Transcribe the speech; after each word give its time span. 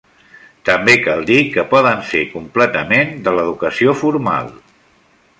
També 0.67 0.93
cal 1.07 1.19
dir 1.25 1.35
que 1.57 1.65
poden 1.73 2.01
ser 2.13 2.23
completament 2.31 3.13
de 3.27 3.35
l'educació 3.35 3.93
formal. 4.03 4.49